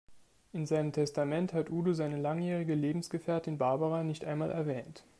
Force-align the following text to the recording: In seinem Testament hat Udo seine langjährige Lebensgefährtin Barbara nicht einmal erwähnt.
In 0.51 0.65
seinem 0.65 0.93
Testament 0.93 1.53
hat 1.53 1.69
Udo 1.69 1.93
seine 1.93 2.17
langjährige 2.19 2.73
Lebensgefährtin 2.73 3.59
Barbara 3.59 4.01
nicht 4.03 4.25
einmal 4.25 4.49
erwähnt. 4.49 5.03